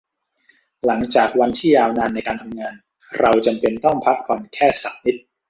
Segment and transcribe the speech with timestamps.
[0.85, 2.75] หลังจากวันที่ยาวนานในการทำงาน
[3.19, 5.15] เราจำเป็นต้องพักผ่อนแค่สักนิด